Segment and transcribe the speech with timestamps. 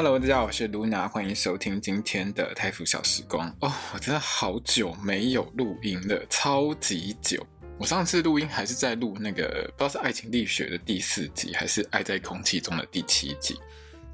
[0.00, 3.52] Hello，大家好，我是 Luna，欢迎收听今天的泰服小时光。
[3.58, 7.44] 哦，我真的好久没有录音了，超级久。
[7.76, 13.58] 我上次录音还是在录那个不知道是《爱情力学》的第四集，还是《爱在空气中的》第七集。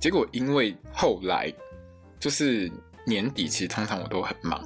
[0.00, 1.52] 结果因为后来
[2.18, 2.73] 就是
[3.06, 4.64] 年底，其实通常我都很忙。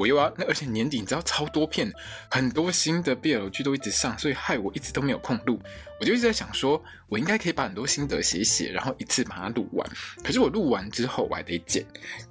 [0.00, 1.92] 我又要，那而且年底你知道超多片，
[2.30, 5.60] 很多新的 BL 剧都一直上，所以害我一直都没有空录。
[6.00, 9.86] 我就一直在想说，我应该可以把很多心得写一写，然后一次把它录完。
[10.24, 11.84] 可是我录完之后，我还得剪，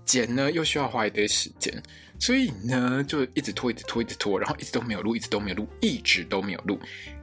[0.04, 1.72] 剪呢又需要花一堆时间，
[2.18, 6.80] 所以呢就一直拖，一直拖，一直拖，然后一直都没有录，一直都没有录，一直都没有录。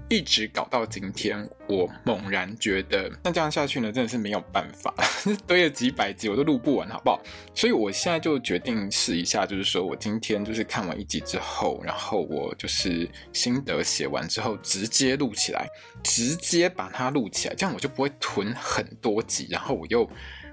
[0.08, 4.94] 一直搞到今天，我猛然觉得，那这样下去呢，真的是没有办法，
[5.48, 7.20] 堆了几百集我都录不完，好不好？
[7.54, 15.68] 所以我现在就决定试一下，就是说我今天就是看完一集之后，然后我就是心得写完之后，直接录起来，
[16.04, 20.08] 直接把它录起来，这样我就不会囤很多集，然后我又。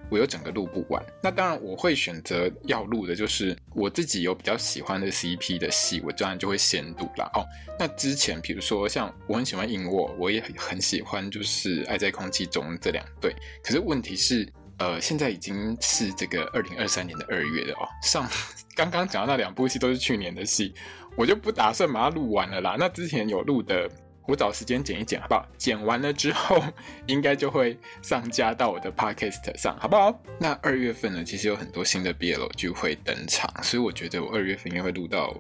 [0.09, 7.29] 我又整个录不完，那当然我会选择要录的，就是我自己有比较喜欢的 CP 的戏，我当然就会先录啦。
[7.33, 7.43] 哦，
[7.79, 18.29] 那之前比如说像我很喜欢硬卧，我也很喜欢就是爱在空气中这两对，可是问题是，呃，现在已经是这个二零二三年的二月了哦，上
[18.75, 20.73] 刚刚讲到那两部戏都是去年的戏，
[21.15, 22.75] 我就不打算把它录完了啦。
[22.77, 23.89] 那之前有录的。
[24.25, 25.45] 我找时间剪一剪，好不好？
[25.57, 26.63] 剪完了之后，
[27.07, 30.17] 应该就会上架到我的 podcast 上，好不好？
[30.39, 35.35] 那二月份呢，其实有很多新的 BL 剧会登场，所以我觉得我二月份应该会录到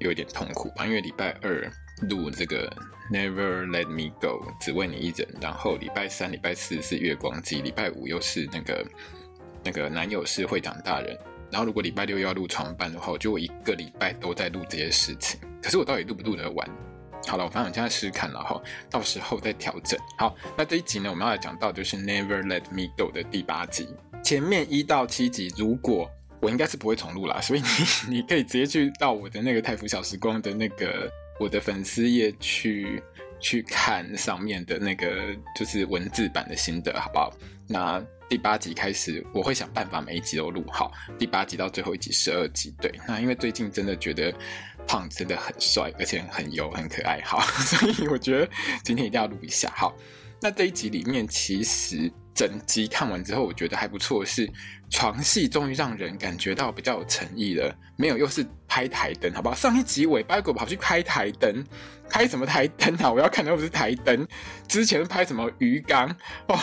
[0.00, 1.70] 有一点痛苦吧，因为礼拜二
[2.10, 2.70] 录这个
[3.10, 8.86] Never Let Me Go，只为你一人，然后礼拜三、礼拜四是月光姬，礼拜五又是那个
[9.64, 11.18] 那个男友是会长大人，
[11.50, 16.68] 然后如果礼拜六要录床伴的话，我就我一个礼拜都在录这些事情，可是我到底录不录得完？
[17.26, 19.98] 好了，我反正我现在试试看了哈，到时候再调整。
[20.16, 23.88] 好，那这一集呢，我们要来讲到就是 Never Let Me Go 的第八集。
[24.22, 26.08] 前面一到七集，如果
[26.40, 31.10] 我应该是不会重录啦，所以你你可以直接去到我的那个泰福小时光的那个
[31.40, 33.02] 我的粉丝页去
[33.40, 37.32] 去看上面的那个就是文字版的心得，好不好？
[37.66, 40.92] 那第八集开始，我会想办法每一集都录好。
[41.18, 42.92] 第八集到最后一集十二集，对。
[43.06, 44.32] 那因为最近真的觉得。
[44.86, 48.48] 胖真的很帅，而且很油，很可爱，好， 所以我觉得
[48.84, 49.94] 今天一定要录一下，好。
[50.40, 54.46] 那这一集里面，其实整集看完之后，我觉得还不错，是
[54.90, 59.54] 床戏终于让人感觉到比较有诚意了，没有又是拍台灯，好不好？
[59.54, 61.64] 上一集尾巴狗跑去拍台灯，
[62.10, 63.10] 拍什么台灯啊？
[63.10, 64.28] 我要看的又不是台灯，
[64.68, 66.06] 之前拍什么鱼缸
[66.48, 66.58] 哦。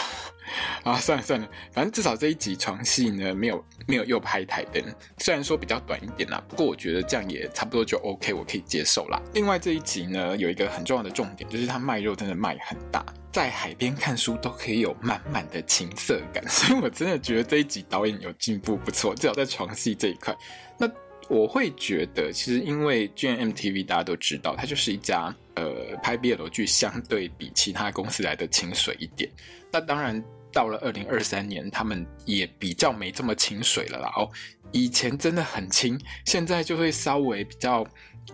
[0.84, 4.84] 啊，算了算了，反正至少这一集床戏呢，没有没有又拍台灯，
[5.18, 9.22] 虽然说比较短一点啦，不过我觉得这样也差不多就 OK，我可以接受啦。
[9.34, 20.36] 另外这一集呢，有一个很重要的重点，就是它卖肉真的卖很大，在海边看书都可以有满满的情色感， 所以我真的觉得这一集导演有进步不错，至少在床戏这一块。
[20.78, 20.90] 那
[21.30, 29.31] 我会觉得，其实因为 GMMTV 大家都知道，它就是一家呃拍 BL 剧相对比其他公司来的清水一点。
[29.72, 30.22] 那当然，
[30.53, 34.14] 到了二零二三年，他们也比较没这么清水了啦。
[34.16, 34.30] 哦，
[34.72, 37.86] 以前真的很清，现在就会稍微比较，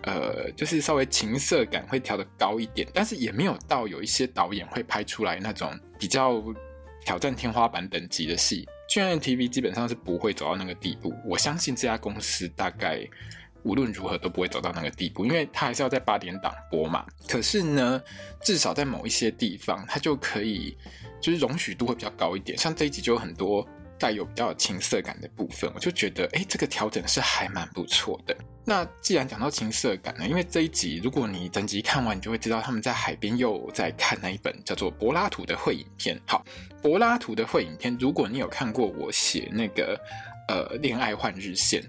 [0.02, 6.40] 呃，就是稍微情色感会调得高一点，但是也没有到有一些导演会拍出来那种比较
[7.04, 8.68] 挑战天花板等级的戏。
[8.90, 13.04] GMMTV 基本上是不会走到那个地步，我相信这家公司大概。
[13.62, 17.04] 无论如何都不会走到那个地步，因为它还是要在八点档播嘛。
[17.28, 18.02] 可是呢，
[18.42, 20.74] 至少在某一些地方，它就可以
[21.20, 22.56] 就是容许度会比较高一点。
[22.56, 23.66] 像这一集就有很多
[23.98, 28.36] 带有比较有情色感的部分，我就觉得，哎，这个调整是还蛮不错的。
[28.64, 36.16] 那既然讲到情色感呢，因为这一集如果你整集看完，你就会知道他们在海边又在看那一本叫做《柏拉图的会影片》。
[36.26, 36.44] 好，
[36.80, 39.98] 《柏拉图的会影片》，如果你有看过我写那个
[40.48, 41.82] 呃恋爱换日线。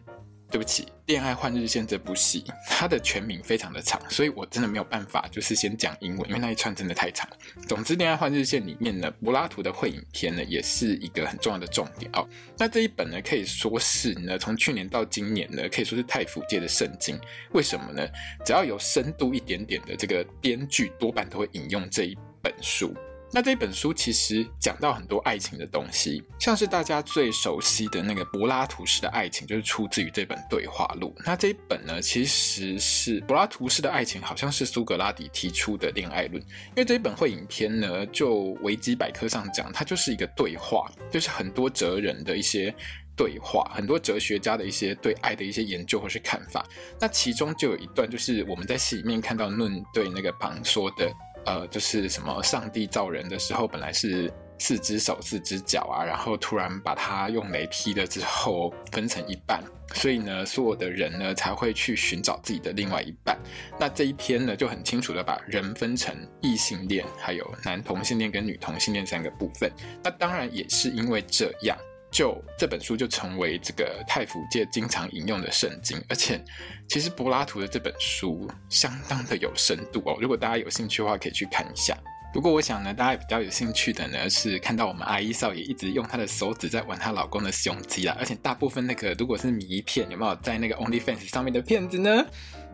[0.52, 7.26] 对不起，《恋爱换日线》这部戏，它的全名非常的长，所以我真的没有办法，就是先讲英文，因为那一串真的太长。
[7.70, 12.28] 总之，《恋爱换日线》里面呢，柏拉图的会影片呢，也是一个很重要的重点哦。
[12.58, 17.18] 那这一本呢，可以说是呢，从去年到今年呢，可以说是太府界的圣经。
[17.54, 18.06] 为什么呢？
[18.46, 22.94] 只要有深度一点点的这个编剧，多半都会引用这一本书。
[23.34, 31.16] 那这本书其实讲到很多爱情的东西，像是大家最熟悉的那个柏拉图式的爱情，就是出自于这本对话录。
[31.26, 36.42] 那这一本呢，其实是柏拉图式的爱情，好像是苏格拉底提出的恋爱论。
[36.42, 42.74] 因为这一本会影片呢，就维基百科上讲，它就是一个对话，就是很多哲人的一些
[43.16, 46.66] 对话，很多哲学家的一些对爱的一些研究或是看法。
[47.00, 51.10] 那其中就有一段，就是我们在戏里面看到论对那个庞说的。
[51.46, 63.38] 呃，就是什么上帝造人的时候，本来是四只手四只脚啊，然后突然把它用雷劈了之后分成一半，所以呢，所有的人呢才会去寻找自己的另外一半。
[63.80, 69.72] 那这一篇呢就很清楚的把人分成异性恋，还有男同性恋跟女同性恋三个部分。
[70.04, 71.78] 那当然也是因为这样。
[72.12, 76.44] 就这本书就成为这个太府界经常引用的圣经，而且
[76.88, 80.18] 其实柏拉图的这本书相当的有深度哦。
[80.20, 81.98] 如果大家有兴趣的话，可以去看一下。
[82.34, 92.26] 不过我想呢，大家比较有兴趣的呢是看到我们阿姨少爷一直用她的手指在玩她老公的胸肌啦，而且大部分那个如果是迷片，有没有在那个 OnlyFans 上面的片子呢？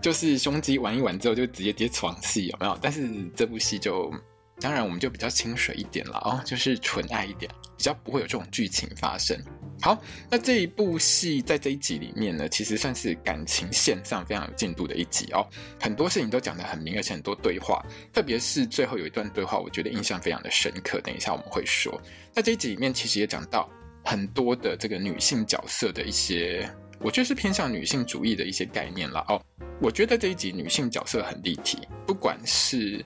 [0.02, 2.78] 就是胸肌玩一玩之后就直接接床戏，有没有？
[2.82, 4.12] 但是这部戏就。
[4.60, 9.40] 当然，我们就比较清水一点了哦，就是纯爱一点，比较不会有这种剧情发生。
[9.80, 10.02] 好，
[10.32, 15.48] 那这一部戏在这一集里面呢，其实算是感情线上非常有进度的一集哦，
[15.80, 21.00] 很多事情都讲得很明，而且很多对话，特别是最后有一段对话，我觉得印象非常的深刻。
[21.02, 22.02] 等一下我们会说，
[22.32, 23.70] 在这一集里面其实也讲到
[24.04, 26.68] 很多的这个女性角色的一些，
[27.00, 29.42] 我就是偏向女性主义的一些概念了哦。
[29.80, 33.06] 我觉得这一集女性角色很立体，不管是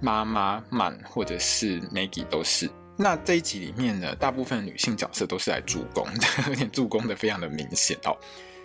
[0.00, 2.70] 妈妈、曼或者是 Maggie 都是。
[2.96, 8.16] 那这一集里面呢，大部分女性角色都是来助攻的， 而且助攻的非常的明显哦。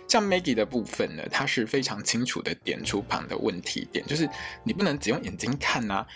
[0.06, 4.28] 像 Maggie 的部分呢，她是非常清楚的点出旁的问题点，就是
[4.62, 6.06] 你不能只用眼睛看呐、啊，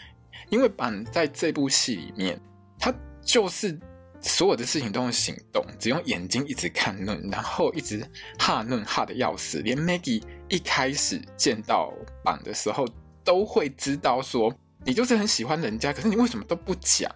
[0.51, 2.41] 因为板在这部戏里面，
[2.79, 2.95] 他
[3.25, 3.79] 就是。
[4.23, 8.09] 所有的事情都用行动，只用眼睛一直看论，然后一直
[8.39, 9.59] 哈论哈的要死。
[9.59, 11.93] 连 Maggie 一开始见到
[12.25, 12.87] 榜的时候，
[13.25, 14.55] 都会知道说
[14.85, 17.11] 你就是很喜欢人家，可是你为什么都不讲？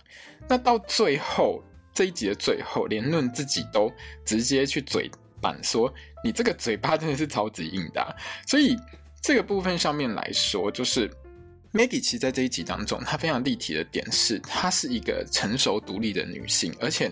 [0.48, 1.62] 那到最后
[1.94, 3.92] 这一集的最后，连论自己都
[4.24, 5.10] 直接去嘴
[5.40, 5.92] 板说
[6.24, 8.16] ：“你这个嘴巴真的是超级硬的。”
[8.46, 8.76] 所以
[9.22, 11.10] 这个部分上面来说，就是。
[11.72, 17.10] Maggie 其实在这一集当中，她非常立体的点是，她是一个成熟独立的女性，而且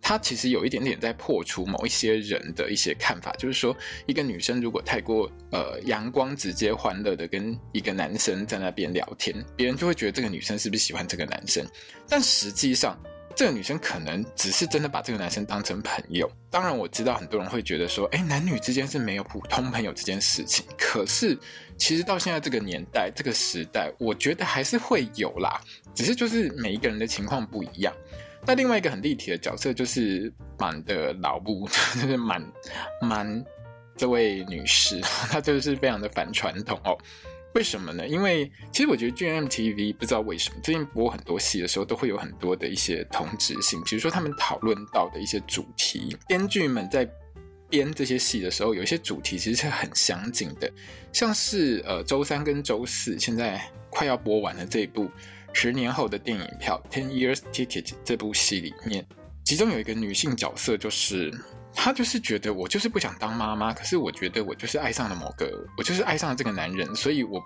[0.00, 3.76] 她其实有一点点在破除某一些人的一些看法，就是说，
[4.06, 11.66] 一个女生如果太过呃阳光、直接、欢乐的跟一个男生在那边聊天，别人就会觉得这个女生是不是喜欢这个男生，
[12.08, 12.98] 但实际上。
[13.36, 16.26] 这个女生可能只是真的把这个男生当成朋友。
[16.50, 20.64] 当然，我知道很多人会觉得说，哎，男女之间是没有普通朋友这件事情。
[20.78, 21.38] 可是，
[21.76, 25.60] 其实到现在这个年代、这个时代，我觉得还是会有啦。
[25.94, 27.92] 只是就是每一个人的情况不一样。
[28.46, 31.68] 那另外一个很立体的角色就是满的老布，
[32.00, 32.42] 就是满
[33.02, 33.44] 满
[33.96, 34.98] 这位女士，
[35.30, 36.96] 她就是非常的反传统哦。
[37.56, 38.06] 为什么呢？
[38.06, 43.82] 因为其实我觉得 G M T V 不知道为什么最近播很多戏的时候，都会有很多的一些同质性。
[43.82, 47.08] 比如说他们讨论到的一些主题，编剧们在
[47.70, 50.70] 编这些戏的时候，有一些主题其实是很相近的。
[51.14, 55.10] 像是呃周三跟周四现在快要播完了这一部
[55.54, 59.06] 十年后的电影票 Ten Years Ticket 这部戏里面，
[59.44, 61.32] 其中有一个女性角色就是。
[61.76, 67.40] 她就是觉得我就是不想当妈妈，可是我觉得我就是爱上了某个，我就是爱上了这个男人，所以我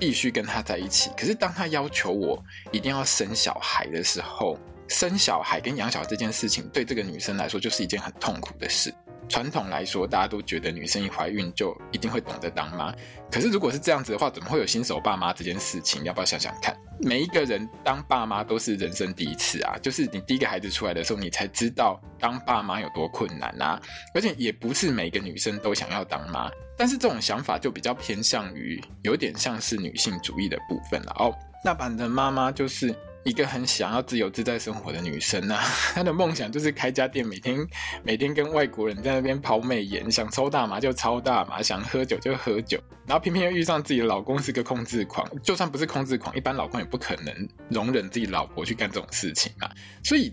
[0.00, 1.10] 必须跟他在一起。
[1.16, 8.92] 可是当他要求我一定要生小孩的时候，生小孩跟养小孩这件事情对这个女生来说就是一件很痛苦的事。
[9.28, 12.94] 传统来说，大家都觉得女生一怀孕就一定会懂得当妈。
[13.30, 16.04] 可是如果是这样子的话，怎么会有新手爸妈这件事情？
[16.04, 16.76] 要不要想想看？
[17.00, 23.80] 每一个人当爸妈都是人生第一次啊，就是你第一个孩子出来的时候，你才知道当爸妈有多困难啊。
[24.14, 31.34] 而且也不是每个女生都想要当妈，但是这种想法就比较偏向于有点像是女性主义的部分了哦。
[31.64, 32.94] 那版的妈妈就是。
[33.24, 35.64] 一个很想要自由自在生活的女生啊，
[35.94, 37.66] 她的梦想就是开家店，每天
[38.02, 49.70] 每天跟外国人在那边抛媚眼，想抽大麻就抽大麻，想喝酒就喝酒，然后偏偏又遇上自己的老公是个控制狂，就算不是控制狂，一般老公也不可能容忍自己老婆去干这种事情嘛。
[50.02, 50.30] 所以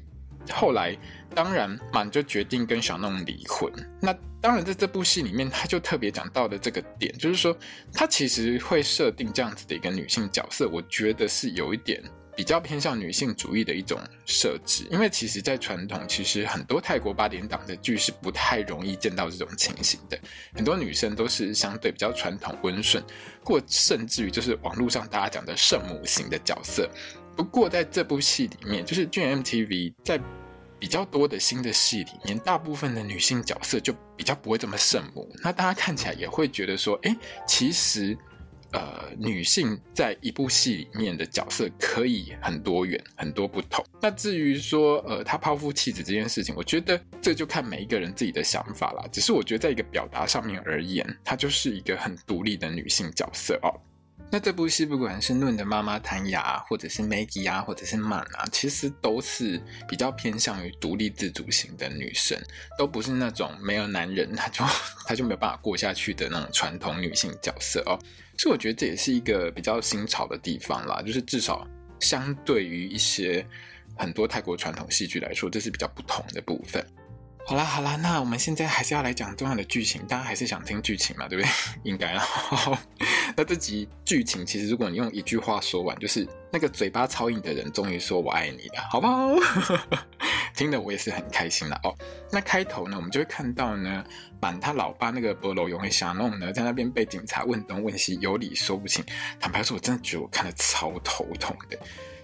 [0.51, 0.97] 后来，
[1.33, 3.71] 当然满就决定跟小弄离婚。
[4.01, 7.55] 那当然在这部戏里面，他就特别讲到的这个点，就是说
[7.93, 12.03] 他其实会设定这样子的一个女性角色，我觉得是有一点。
[12.35, 20.17] 比较偏向女性主义的一种设置，因为其实，在传统，其实很多泰国八点档的剧是不太容易见到这种情形的。
[20.53, 23.03] 很多女生都是相对比较传统温顺，
[23.43, 26.89] 或甚至于就是网络上大家讲的圣母型的角色。
[27.35, 30.19] 不过在这部戏里面，就是 GMMTV 在
[30.79, 35.29] 比较多的新的戏里面，大部分的女性角色就比较不会这么圣母。
[35.43, 37.15] 那大家看起来也会觉得说，哎，
[37.47, 38.17] 其实。
[38.73, 43.85] 呃，女性在一部戏里面的角色可以很多元、很多不同。
[44.01, 49.05] 那至于说，呃，她抛夫弃子这件事情，我觉得这就看每一个人自己的想法啦。
[49.11, 53.69] 只是我觉得，在一个表达上面而言，她就是一个很独立的女性角色哦。
[54.33, 62.41] 那这部戏不管是嫩的妈妈谭雅，或者是 Maggie 啊，或者是曼啊，其实都是比较偏向于独立自主型的女生，
[62.77, 64.63] 都不是那种没有男人她就
[65.05, 67.99] 她就没有办法过下去的那种传统女性角色哦。
[68.37, 71.67] 所以我觉得这也是一个比较新潮的地方啦，就是至少
[71.99, 73.45] 相对于一些
[73.97, 76.81] 很多泰国传统戏剧来说，这是比较不同的部分。
[77.51, 81.51] 好啦好啦，那我们现在还是要来讲重要的剧情，大家还是想听剧情嘛，对不对？
[81.83, 82.23] 应该啦。
[83.35, 89.35] 那这集剧情其实，如果你用一句话说完，就是那个嘴巴超硬的人终于说我爱你了，好不好？
[90.55, 91.93] 听得我也是很开心了哦。
[92.31, 94.01] 那开头呢，我们就会看到呢，
[94.39, 99.03] 满他老爸那个波罗永的瞎弄呢，在那边被警察问东问西，有理说不清。
[99.41, 101.77] 坦白说，我真的觉得我看得超头痛的。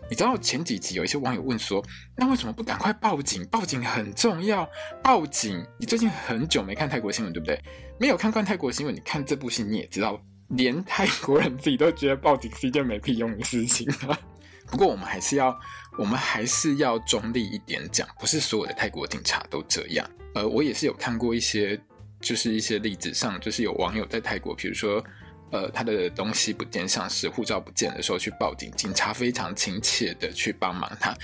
[0.10, 1.84] 你知道前几集有一些网友问说，
[2.16, 3.46] 那为什么不赶快报警？
[3.48, 4.68] 报警很重要，
[5.04, 5.66] 报警！
[5.78, 7.62] 你最近很久没看泰国新闻，对不对？
[8.00, 14.18] 没有看惯泰国新闻，你看这部戏你也知道，连泰国人自己都觉得报警是一件没屁用的事情啊。
[14.72, 15.58] 不过我们还是要，
[15.98, 20.10] 我们还是要中立一点讲，不是所有的泰国警察都这样。
[20.36, 21.78] 呃，我也是有看过一些，
[22.22, 25.04] 就是一些例子上，就是有网友在泰国，比如说。
[25.51, 31.16] 呃，他的东西不见，像是护照不见的时候去报警，警察非常亲切的去帮忙他，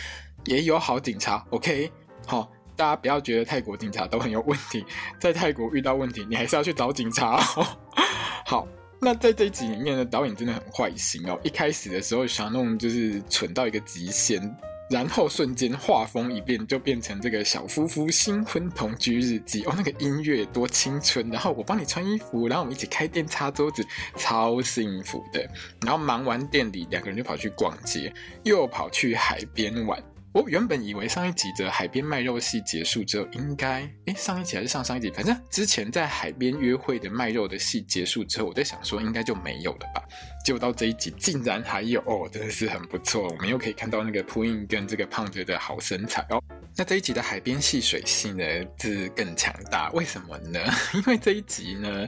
[0.46, 1.46] 也有好警察。
[1.50, 1.92] OK，
[2.26, 4.86] 好、大家不要觉得泰国警察都很有问题，
[5.20, 7.36] 在泰国遇到问题，你还是要去找警察。
[7.58, 7.68] 哦、
[8.48, 8.68] 好，
[9.02, 11.38] 那在这一集里面呢，导演真的很坏心哦。
[11.44, 14.42] 一开始的时候想弄就是蠢到一个极限。
[14.94, 21.28] 然后瞬间画风一变，就变成这个小夫妇新婚同居日记哦，那个音乐多青春。
[21.32, 23.84] 然后我帮你穿衣服，然后我们一起开店擦桌子，
[24.16, 25.50] 超幸福的。
[25.82, 30.00] 然后忙完店里，两个人就跑去逛街，又跑去海边玩。
[30.34, 40.02] 我原本以为上一集的海边卖肉戏结束之后，应该诶，上一集还是上上一集，反正之前在海边约会的卖肉的戏结束之后，我在想说应该就没有了吧。
[40.44, 43.30] 结果到这一集竟然还有哦，真的是很不错。
[43.30, 46.42] 我们又可以看到那个朴英跟这个胖子的好身材哦。
[46.76, 48.44] 那这一集的海边戏水戏呢，
[48.80, 49.92] 是更强大。
[49.92, 50.60] 为什么呢？
[50.96, 52.08] 因为这一集呢，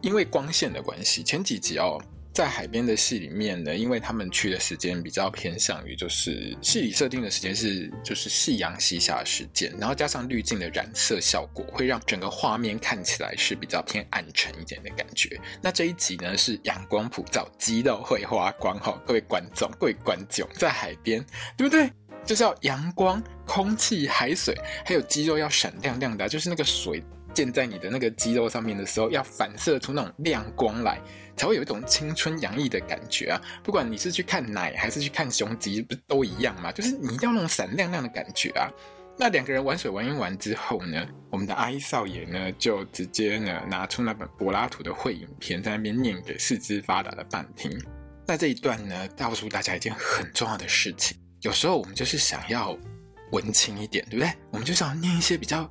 [0.00, 2.02] 因为光线的关系，前几集哦。
[2.34, 15.40] 在海边的戏里面呢，因为他们去的时间比较偏向于，就是戏里设定的时间是就是夕阳西下的时间，然后加上滤镜的染色效果，会让整个画面看起来是比较偏暗沉一点的感觉。
[15.62, 21.24] 那这一集呢是阳光普照，肌肉会发光哈，各位观众、各位观众在海边，
[21.56, 21.88] 对不对？
[22.24, 24.54] 就是要阳光、空气、海水，
[24.84, 27.02] 还有肌肉要闪亮亮的，就是那个水
[27.32, 31.00] 溅在你的那个肌肉上面的时候，要反射出那种亮光来。
[31.36, 33.40] 才会有一种青春洋溢的感觉啊！
[33.64, 36.70] 不管你是去看奶还是去看胸肌，不是都一样吗？
[36.70, 38.70] 就是你一定要那种闪亮亮的感觉啊！
[39.18, 47.68] 那两个人玩水玩一玩之后呢，我们的阿一少爷呢就直接呢拿出那本柏拉图的会影片，在那边念给四肢发达的伴听。
[48.28, 52.76] 那这一段呢，告诉大家一件很重要的事情：有时候我们就是想要
[53.30, 54.32] 文青一点，对不对？
[54.50, 55.70] 我们就想要念一些比较。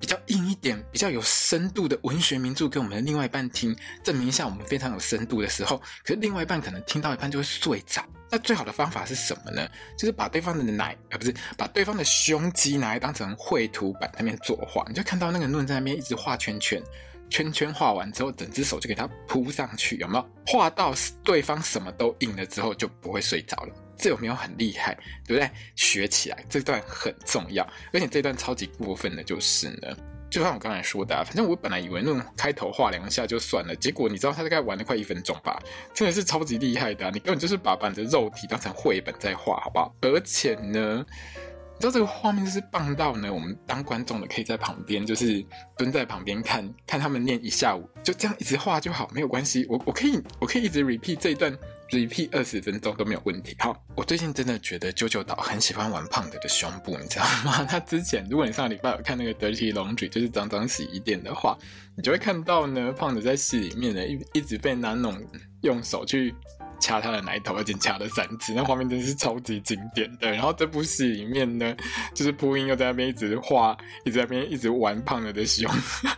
[0.00, 8.04] 比较硬一点、比较有深度的文学名著给我们的另外一半听，证明一下我们非常有深度的时候，可是另外一半可能听到一半就会睡着。
[8.30, 9.66] 那最好的方法是什么呢？
[9.96, 16.82] 就是把对方的奶，呃，不是把对方的胸肌拿来当成绘图板，那边作画，你就看到那个论在那边一直画圈圈，
[17.30, 20.30] 圈圈画完之后，整只手就给它铺上去，有没有？
[20.46, 23.74] 画到对方什么都硬了之后，就不会睡着了。
[23.96, 24.94] 这有没有很厉害？
[25.26, 25.50] 对不对？
[25.76, 29.96] 学起来，这段很重要，而且这段超级过分的就是呢，
[30.30, 35.58] 就像我刚才说的啊，反正我本来以为那种开头画两下就算了，结果你知道他大概玩了快一分钟吧，
[35.92, 39.94] 真的是超级厉害的，你根本就是把你的肉体当成绘本在画，好不好？
[40.02, 41.04] 而且呢。
[41.76, 45.44] 你知道这个画面就是棒到呢，我们当观众的可以在旁边，就是
[45.76, 49.66] 蹲在旁边看看他们念一下午，就这样一直画就好，没有关系。
[49.68, 51.52] 我我可以我可以一直 repeat 这一段
[51.90, 53.54] ，repeat 二十分钟都没有问题。
[53.58, 57.64] 好，我最近真的觉得啾啾岛很喜欢玩胖子的胸部，你知道吗？
[57.68, 61.56] 他之前如果你上礼拜有看那个 Dirty Laundry，就是脏脏洗衣店的话，
[61.96, 65.20] 你就会看到呢，胖子在戏里面呢一一直被那种
[65.62, 66.34] 用手去。
[66.80, 70.30] 掐他的奶头，而且掐了三次，那画面真是超级经典的。
[70.30, 71.74] 然后这部戏里面呢，
[72.12, 73.74] 就是朴英又在那边一直画，
[74.04, 75.70] 一直在那边一直玩胖了的胸。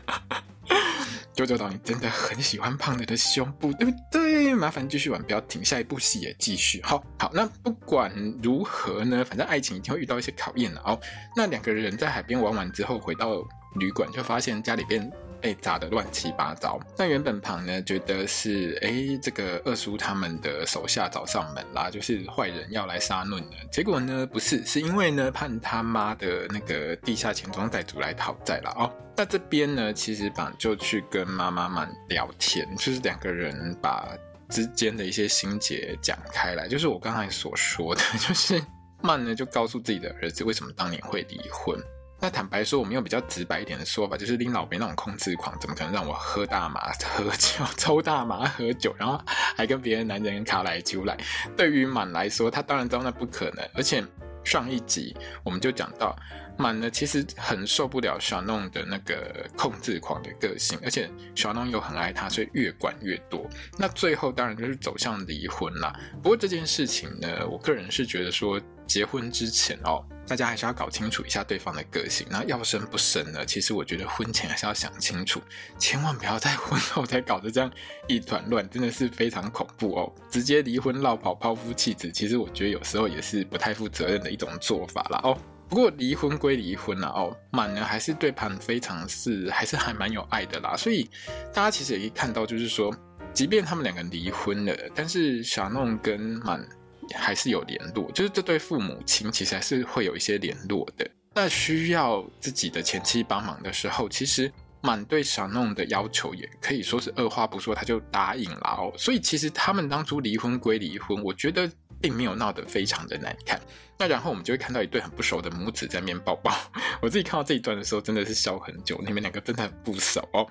[1.34, 4.54] 九九岛，你真的很喜欢胖子的胸部，对不对？
[4.54, 5.62] 麻烦继续玩，不要停。
[5.64, 6.80] 下一部戏也继续。
[6.82, 8.10] 好好，那不管
[8.42, 10.98] 如何呢，反正爱情一定会遇到一些考验的哦。
[11.36, 13.34] 那两个人在海边玩完之后，回到
[13.74, 15.12] 旅馆就发现家里边。
[15.46, 16.76] 被砸得乱七八糟。
[16.98, 23.56] 那原本旁呢觉得是哎，这个二叔他们的手下找上门啦，就是坏人要来杀论的。
[23.70, 28.92] 结果呢不是，是因为呢盼他妈的那个地下钱庄债主来讨债了哦。
[29.16, 36.66] 那这边呢其实旁就去跟妈妈们聊天，就是两个人把之间的一些心结讲开来。
[36.66, 38.60] 就是我刚才所说的， 就是
[39.00, 41.80] 曼呢就告诉自己的儿子为什么当年会离婚。
[42.18, 49.20] 那坦白说，我们用比较直白一点的说法，就是拎老北那种控制狂，怎么可能让我喝大麻、喝酒、 抽大麻、喝酒，然后
[49.54, 51.16] 还跟别的男人卡来揪来？
[51.56, 53.68] 对于满来说，他当然知道那不可能。
[53.74, 54.02] 而且
[54.42, 56.16] 上一集我们就讲到，
[56.58, 63.48] 满呢其实很受不了小弄的那个控制狂的个性，而且小弄又很爱他，所以越管越多。
[63.78, 65.98] 那最后当然就是走向离婚啦。
[66.22, 70.04] 不过这件事情呢，我个人是觉得说，结婚之前哦。
[70.28, 73.46] 大家还是要搞清楚一下对方的个性，那要生不生呢？
[73.46, 75.40] 其实我觉得婚前还是要想清楚，
[75.78, 77.70] 千万不要在婚后才搞得这样
[78.08, 80.12] 一团乱，真的是非常恐怖哦！
[80.28, 85.38] 直接离婚落跑抛夫弃子，其实我觉得有时候也是不太负责任的一种做法啦哦。
[85.68, 91.08] 不过离婚归离婚啦哦，满呢还是对盘非常是还是还蛮有爱的啦，所以
[91.52, 92.94] 大家其实也可以看到，就是说，
[93.32, 96.66] 即便他们两个离婚了，但是小弄跟满。
[97.14, 101.08] 还是有联络，就是这对父母亲其实还是会有一些联络的。
[101.36, 108.92] 那需要自己的前妻帮忙的时候，其实满对小弄的要求也可以说是二话不说他就答应了哦。
[108.98, 113.60] 所以其实他们当初离婚归离婚，我觉得并没有闹得非常的难看。
[113.98, 116.54] 那然后我们就会看到一对很不熟的母子在那边抱抱。
[117.00, 119.00] 我自己看到这一段的时候，真的是笑很久。
[119.06, 120.46] 你们两个真的很不熟哦。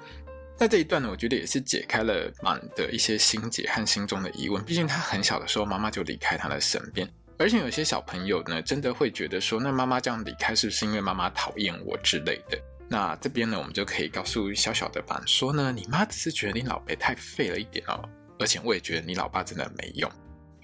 [0.57, 4.63] 在这一段呢，我觉得也是解开了满的一些心结和心中的疑问。
[4.63, 12.57] 毕竟他很小的时候，妈妈就离开他的身边，而且有些小朋友呢，真的会觉得说，那妈妈这样离开，是不是因为妈妈讨厌我之类的？
[12.87, 18.07] 那这边呢，我们就可以告诉小小的满说呢，你妈只是觉得你老爸太废了一点哦，
[18.39, 20.09] 而且我也觉得你老爸真的没用。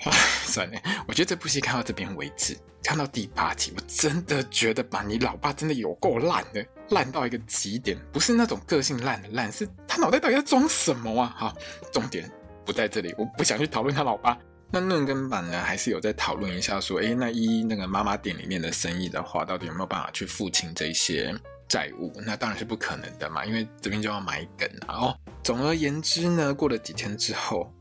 [0.04, 0.12] 唉，
[0.46, 6.66] 算了，我觉得这部戏看到这边为止，看到第八集，我真的觉得把你老爸真的有够烂的。
[6.90, 11.34] 烂到一个极点，不是那种个性烂的烂，是他脑袋到底在装什么啊？
[11.38, 11.56] 好，
[11.90, 12.30] 重点
[12.66, 14.38] 不在这里，我不想去讨论他老爸。
[14.70, 21.34] 那论跟满呢，还是有在讨论一下，说，哎，那一那个妈妈店里面的生意的话，到底有没有办法去付清这些
[21.70, 22.12] 债务？
[22.26, 24.96] 那当然是不可能的嘛，因为这边就要买梗啊。
[24.96, 27.72] 哦，总而言之呢，过了几天之后，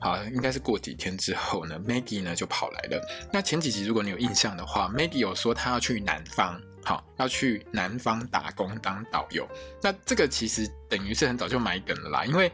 [0.00, 3.28] 好，应该是过几天之后呢，Maggie 呢就跑来了。
[3.32, 6.60] 那前几集如果你有印象的话，Maggie 有说她要去南方。
[6.84, 9.46] 好，要去南方打工当导游。
[9.82, 12.50] 那这个其实等于是很早就埋梗了啦，因为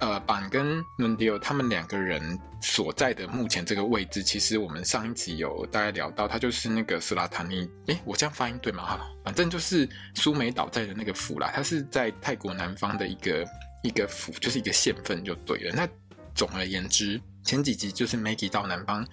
[0.00, 7.70] 呃，板跟伦迪欧他们两个人所在的目前这个位置，其实我们上一集有大概聊到，他就是那个斯拉塔尼。
[7.86, 8.84] 诶，我这样发音对吗？
[8.84, 13.46] 哈，反正就是苏梅岛在的那个府啦，它是在泰国南方的一个
[13.82, 15.72] 一个府，就是一个县份就对了。
[15.74, 15.88] 那
[16.34, 19.06] 总而言之，前几集就是 Maggie 到南方。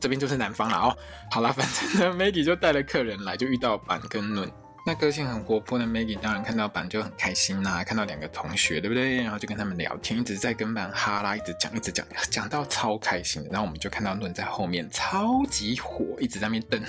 [0.00, 0.98] 这边就是南方了哦。
[1.30, 4.50] 好了，反正呢，Maggie 就带了客人来，就遇到板跟伦。
[4.84, 9.22] 那个性很活泼的 Maggie 当然看到板就很开心啦，看到两个同学，对不对？
[9.22, 13.46] 然后就跟他们聊天，一直在跟板哈拉，一直讲，一直讲，讲到超开心。
[13.48, 16.82] 然后我们就看到伦在后面超级火，一直在那边瞪，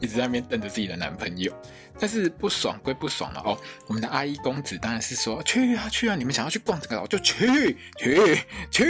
[0.00, 1.52] 一直在那边瞪着自己的男朋友。
[1.98, 8.86] 但是不爽归不爽了哦，我们的阿一公子当然是说去啊去啊，你们想要去逛这个，我就去去去。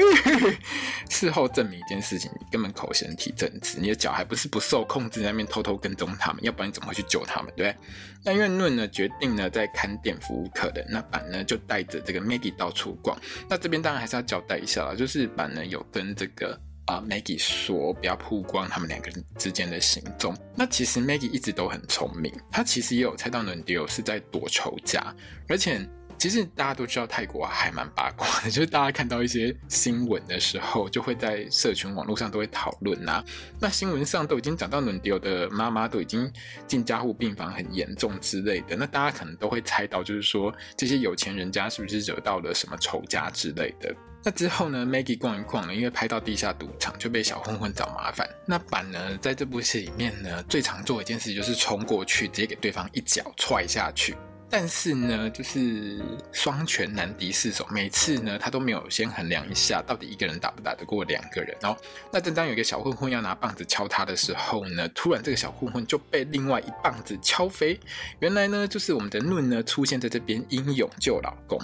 [1.09, 7.77] 事后证明一件事情，你根本口嫌体正直，你的脚还不是不受控制在那边偷偷跟踪他们，要不然你怎么会去救他们，对不对？
[8.25, 13.17] 那因为论呢决定呢在看店服务客人，那板呢就带着这个 Maggie 到处逛。
[13.49, 16.61] 那这边当然还是要交代一下啦，就是板呢有跟这个。
[16.87, 20.37] 啊，Maggie 说不要曝光他们两个人之间的行踪。
[20.55, 25.15] 那其实 Maggie 一直都很聪明，她其实也有猜到 Nundio 是在躲仇家，
[25.49, 25.85] 而且
[26.17, 33.23] 其实大家都知道泰国还蛮八卦的， 就是大家看到一些新闻的时候，就会在社群网络上都会讨论呐。
[33.61, 36.33] 那新闻上都已经讲到伦迪欧的妈妈都已经
[36.69, 43.95] 进加护病房很严重之类的，那大家可能都会猜到，就是说这些有钱人家是不是惹到了什么仇家之类的。
[44.27, 48.29] 那之后呢，Maggie 逛一逛呢，因为拍到地下赌场就被小混混找麻烦。
[48.45, 54.17] 那板呢，在这部戏里面呢，最常做一件事就是冲过去，直接给对方一脚踹下去。
[54.51, 61.77] 但是呢，就是双拳难敌四手，每次呢，他都没有先衡量一下到底一个人打不打得过两个人哦。
[62.13, 67.79] 那正当有一个小混混要拿棒子敲他的时候呢，突然这个小混混就被另外一棒子敲飞。
[68.19, 71.61] 原来呢，就是我们的论呢出现在这边英勇救老公。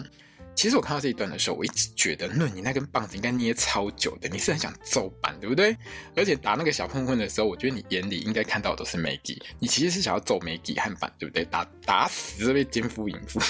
[0.55, 5.77] 其实我看到这一段的时候，我一直觉得，论你那根棒子应该捏超久的，你是很想揍板，对不对？
[6.15, 11.45] 而且打那个小混混的时候，我觉得你眼里应该看到的都是 Maggie，你其实是想要揍 Maggie 和板，对不对？
[11.45, 13.41] 打打死这位奸夫淫妇。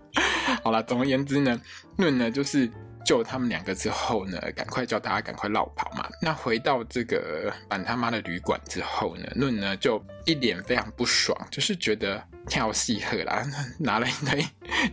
[0.62, 1.60] 好了，总而言之呢，
[1.96, 2.70] 论呢就是。
[3.04, 6.08] 救他们两个之后呢，赶快叫大家赶快落跑嘛。
[6.20, 13.44] 那回到这个板他妈的旅馆之后呢，论呢就一脸非常不爽，就是觉得跳戏鹤啦，
[13.78, 14.46] 拿了一堆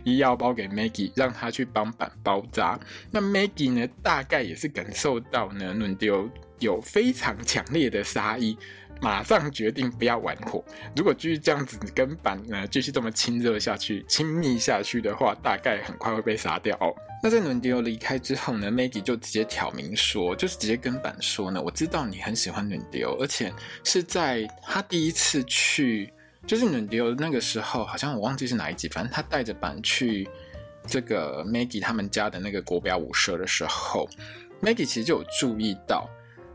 [0.04, 2.78] 医药包给 Maggie，让他去帮板包扎。
[3.10, 8.56] 那 Maggie 呢，大概也是感受到呢，论丢有非常强烈的杀意，
[9.00, 10.64] 马上决定不要玩火。
[10.94, 16.94] 如果继续这样子跟板呢继续这么亲热下去、亲密下去的话，大概很快会被杀掉哦。
[17.22, 23.52] 那在伦迪欧离开之后呢，Maggie 就直接挑明说，就是直接跟板说呢，我知道你很喜欢伦迪欧，而且
[23.84, 26.10] 是在他第一次去，
[26.46, 30.26] 就是伦迪欧那个时候，好像我忘记是哪一集，反正他带着板去
[30.86, 34.08] 这个 Maggie 他们家的那个国标舞社的时候
[34.62, 36.08] ，Maggie 其实就有注意到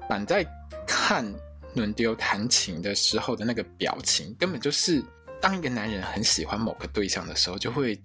[0.10, 0.44] 板在
[0.88, 1.32] 看
[1.76, 5.04] 伦迪欧弹琴的时候的那个表情，根本就是
[5.40, 7.96] 当一个男人很喜欢某个对象的时候，就会。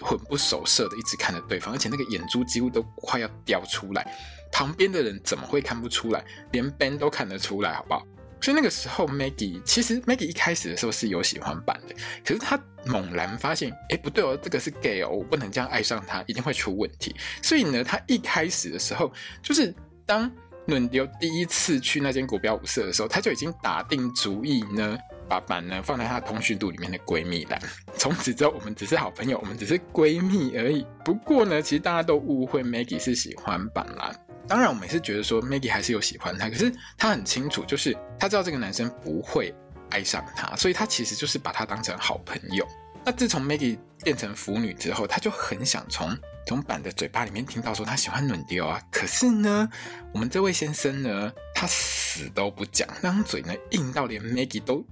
[0.00, 4.06] 魂不守舍的一直看着对方，而且那个眼珠几乎都快要掉出来。
[4.50, 6.24] 旁边的人怎么会看不出来？
[6.52, 8.06] 连 Ben 都看得出来，好不好？
[8.40, 17.14] 所以那个时候，Maggie 其实 Maggie 一开始的时候是有喜欢板的，可是他猛然发现，哎，不对哦，这个是 gay 哦，我不能这样爱上他，一定会出问题。
[17.42, 19.74] 所以呢，他一开始的时候，就是
[20.06, 20.30] 当
[20.66, 24.96] 伦迪欧第一次去那间国标舞社的时候，他就已经打定主意呢。
[25.28, 27.60] 把板呢放在她通讯录里面的闺蜜栏，
[27.96, 30.86] 从此之后我们只是好朋友，我们只是闺蜜而已。
[31.04, 34.14] 不过呢，其实大家都误会 Maggie 是喜欢板啦。
[34.46, 39.54] 当然，我们是觉得说 Maggie 还是有喜欢他，可是她很清楚，就是她知道这个男生不会
[39.90, 42.66] 爱上她，所以她其实就是把他当成好朋友。
[43.04, 48.80] 那自从 Maggie 变成腐女之后，她就很想从从板的嘴巴里面听到说他喜欢暖丢啊。
[48.90, 49.68] 可是呢，
[50.12, 54.82] 我们这位先生呢，他死都不讲，那张嘴呢硬到连 Maggie 都。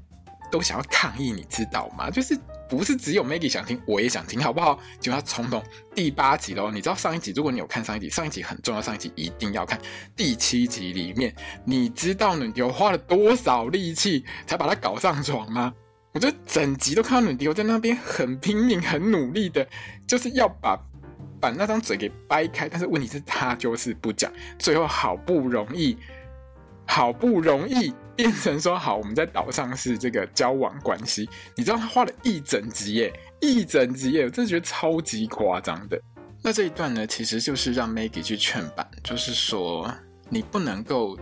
[0.51, 2.11] 都想要抗议，你知道吗？
[2.11, 4.79] 就是不是只有 Maggie 想听，我也想听，好不好？
[5.01, 5.63] 就要冲动
[5.95, 6.71] 第八集喽。
[6.71, 9.81] 你知道上一集，如果你有看上一集，上一集很重要，上一集一定要看。
[10.17, 15.73] 第七集里面，你知道暖迪花了多少力气才把他搞上床吗？
[16.13, 19.67] 我就整集都看到暖迪在那边很拼命、很努力的，
[20.07, 20.77] 就是要把
[21.39, 22.69] 把那张嘴给掰开。
[22.69, 24.33] 但是问题是，他就是不讲。
[24.59, 25.97] 最后好不容易。
[26.87, 31.29] 好不容易变成说好，我们在岛上是这个交往关系。
[31.55, 36.01] 你知道他花了一整集耶，一整集耶，我真的觉得超级夸张的。
[36.43, 39.93] 那这一段呢，其实就是让 Maggie 去劝板，就是说
[40.31, 41.19] 你不能够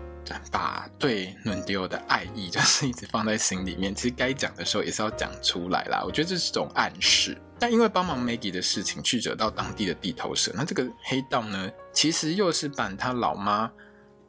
[0.53, 6.03] 把对伦迪欧的爱意就是一直放在心里面，其实该讲的时候也是要讲出来啦。
[6.05, 7.37] 我觉得这是种暗示。
[7.59, 13.71] 但因为帮忙 Maggie 的事情，去惹到当地的地头蛇，那这个黑道呢，其实又是板他老妈。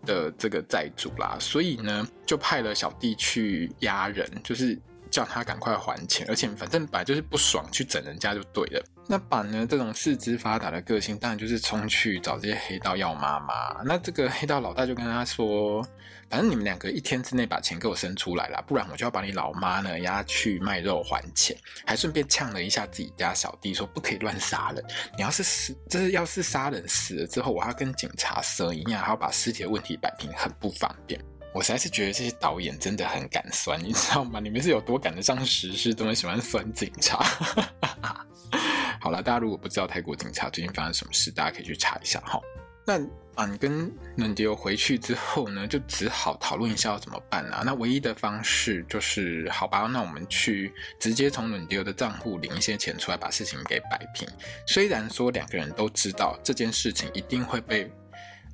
[0.05, 8.83] 的这个债主啦，所以呢，就派了小弟去压人，就是叫他赶快还钱，而且反正本来就是不爽，去整人家就对了。
[9.07, 13.81] 那板呢，这种四肢发达的个性，当然就是冲去找这些黑道要妈妈。
[13.83, 15.85] 那这个黑道老大就跟他说。
[16.29, 24.83] 反正你们两个一天之内把钱给我生出来啦，不然我就要把你老妈呢押去卖肉还钱，还顺便呛了一下自己家小弟，说不可以乱杀人。
[25.15, 31.19] 你要是死，就是要是杀人死了之后，我要跟警察舌一样，还要把尸体的问题摆平，很不方便。
[31.53, 34.41] 我实在是觉得这些导演真的很敢酸，你知道吗？
[34.41, 37.23] 你们是有多赶得上时事，这么喜欢酸警察。
[38.99, 42.41] 好了，大家如果不知道泰国警察最近发生什么事，大家可以去查一下哈。
[42.85, 43.01] 那
[43.35, 47.63] 俺跟伦迪欧回去之后呢，就只好讨论一下要怎么办啊。
[47.65, 54.27] 那唯一的方式就是，好吧，那我们去直接从伦迪欧的账户领一些钱出来，把事情给摆平。
[54.67, 57.91] 虽然说两个人都知道这件事情一定会被。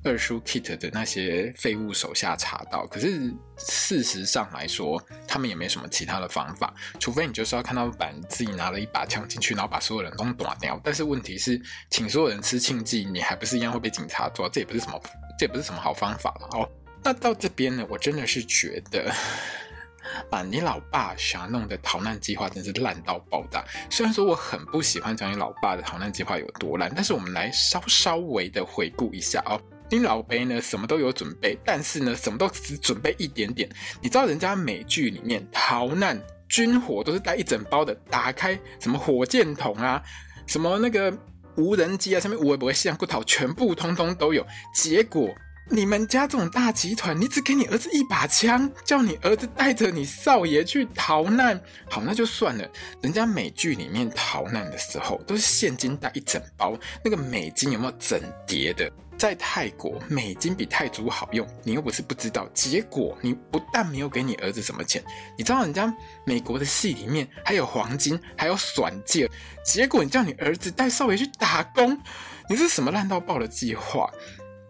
[0.04, 10.80] 二叔 Kit 的那些废物手下查到，可是事实上来说，他们也没什么其他的方法，除非你就是要看到板自己拿了一把枪进去，然后把所有人都打掉。
[10.82, 14.48] 但是问题是，请所有人吃庆记，你还不是一样会被警察抓？
[14.48, 15.00] 这也不是什么，
[15.38, 16.68] 这也不是什么好方法了哦。
[17.04, 19.08] 那到这边呢，我真的是觉得，
[20.28, 23.64] 把你老爸想要弄的逃难计划真是烂到爆炸。
[23.88, 29.60] 虽然说我很不喜欢讲你老爸的逃难计划有多烂，但是我们来稍稍微的回顾一下哦。
[29.92, 33.68] 你老贝呢，什么都有准备，但是呢，什么都只准备一点点。
[34.00, 40.02] 你知道人家美剧里面逃难军火都是带一整包的，打开什么火箭筒啊，
[40.46, 41.12] 什么那个
[41.56, 44.46] 无人机啊，上面无微不会像骨头，全部通通都有。
[44.74, 45.28] 结果
[45.70, 52.66] 你们家这种大集团，你只给你儿子一把枪，叫你儿子带着你少爷去逃难，好，那就算了。
[53.02, 58.90] 人家美剧里面逃难的时候，都是现金带一整包，那个美金有没有整叠的？
[59.22, 62.44] 在泰国，美金比泰铢好用，你又不是不知道。
[62.52, 65.00] 结果你不但没有给你儿子什么钱，
[65.38, 65.94] 你知道人家
[66.26, 69.30] 美国的戏里面还有黄金，还有选戒，
[69.64, 71.96] 结果你叫你儿子带少爷去打工，
[72.50, 74.10] 你是什么烂到爆的计划？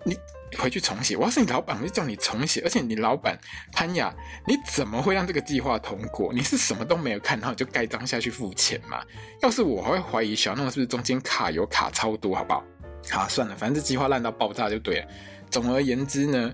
[0.05, 0.15] 你。
[0.59, 1.17] 回去重写。
[1.17, 2.61] 我要是你老板，我就叫你重写。
[2.61, 3.38] 而且你老板
[3.73, 4.15] 潘雅，
[4.47, 6.31] 你怎么会让这个计划通过？
[6.31, 9.03] 你是什么都没有看，然后就盖章下去付钱嘛？
[9.41, 12.62] 要是我，还会怀疑小诺是不是中间卡油卡超多，好不好？
[13.11, 15.07] 好，算了，反正这计划烂到爆炸就对了。
[15.51, 16.53] 总而言之呢，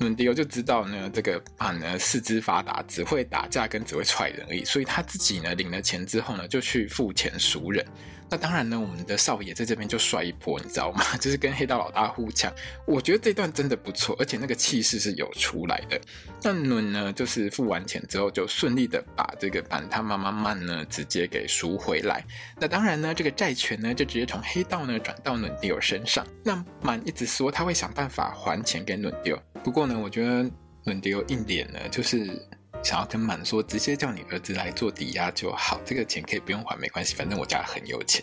[0.00, 4.64] 伦迪欧就知道呢，这个板呢四肢发达，只会打架跟只会踹人而已。
[4.64, 7.84] 所以他自己呢领了钱之后呢，就去付钱赎人。
[8.28, 11.04] 那当然呢，我们的少爷在这边就帅一波，你知道吗？
[11.20, 12.52] 就是跟黑道老大互抢。
[12.84, 16.00] 我觉得这段真的不错，而且那个气势是有出来的。
[16.46, 22.24] 那伦呢，就是付完钱之后，就顺利的把这个板他妈妈曼呢直接给赎回来。
[22.60, 26.24] 那当然呢，这个债权呢就直接从黑道呢转到伦迪欧身上。
[26.44, 30.48] 那曼一直说他会想办法还钱给伦迪欧，不过呢，我觉得
[30.84, 32.40] 伦迪欧硬脸呢，就是。
[32.82, 38.22] 想要跟满说，直接叫你儿子来做抵押就好，这个钱可以不用还，没关系，反正我家很有钱。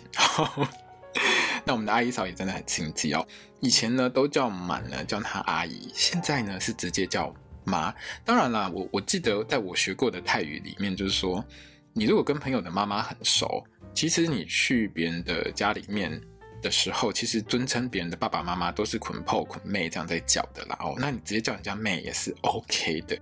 [1.66, 3.28] 那我们的阿姨嫂也真的很心机哦，
[3.60, 7.34] 以前呢都叫满呢叫她阿姨，现在呢是直接叫
[7.66, 7.94] 妈。
[8.26, 11.44] 当然啦，我我记得在我学过的泰语里面，就是说
[11.94, 16.20] 你如果跟朋友的妈妈很熟，其实你去别人的家里面
[16.62, 20.78] 的时候，其实尊称别人的爸爸妈妈都是捆炮捆妹这样在叫的啦。
[20.82, 23.18] 哦，那你直接叫人家妹也是 OK 的。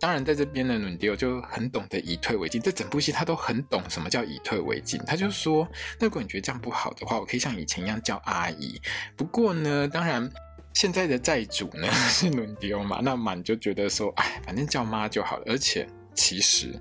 [0.00, 2.60] 当然，在这边的伦迪欧就很懂得以退为进。
[2.60, 5.00] 这整部戏他都很懂什么叫以退为进。
[5.06, 5.66] 他就说
[5.98, 8.78] ：“那如果你觉得这样不好的话，我可以像以前一样叫阿姨。
[9.16, 10.28] 不过呢，当然
[10.74, 15.44] 现在的债主呢 是伦迪欧嘛，那满就觉得说，哎，反正叫妈就好了。
[15.46, 16.78] 而且其实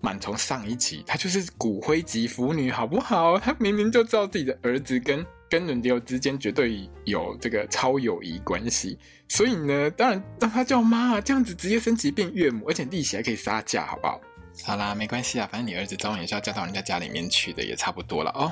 [0.00, 3.38] 满从上一集他就是骨灰级腐女，好不好？
[3.38, 5.26] 他明明就知道自己的儿子跟。
[5.52, 14.18] ”跟伦迪欧之间绝对有这个超友谊关系，所以呢，当然让他叫妈啊，这样子直接升级变岳母，而且利息还可以杀价，好不好？
[14.64, 18.50] 好啦，没关系啊，反正你儿子早晚也是要嫁到人家家里面去的，也差不多了哦。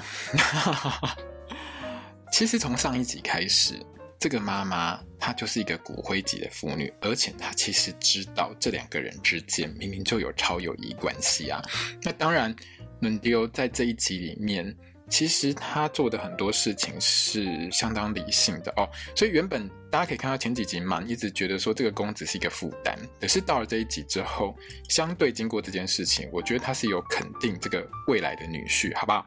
[2.31, 3.81] 其实从上一集开始，
[4.21, 11.61] 这个妈妈她就是一个骨灰级的腐女，而且她其实知道这两个人之间明明就有超友谊关系啊。
[12.03, 12.55] 那当然，
[13.01, 14.77] 伦迪欧在这一集里面。
[15.09, 24.57] 其实他做的很多事情是相当理性的哦，所以原本大家可以看到前几集嘛，一直觉得说这个公子是一个负担，可是到了这一集之后，
[24.89, 29.27] 相对经过这件事情，我觉得他是有肯定这个未来的女婿，好不好？